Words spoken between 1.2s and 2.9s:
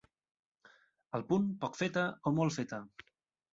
punt, poc feta o molt feta?